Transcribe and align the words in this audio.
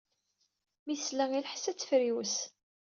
Mi 0.85 0.95
tesla 1.01 1.25
i 1.33 1.39
lḥess 1.45 1.65
ad 1.71 1.77
tefriwes. 1.77 2.35